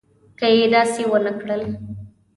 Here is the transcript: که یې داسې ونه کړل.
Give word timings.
که 0.39 0.47
یې 0.57 0.65
داسې 0.73 1.01
ونه 1.11 1.31
کړل. 1.41 1.63